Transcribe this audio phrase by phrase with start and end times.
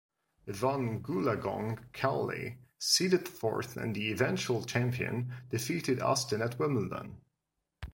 [0.47, 7.21] Evonne Goolagong Cawley, seeded fourth and the eventual champion, defeated Austin at Wimbledon.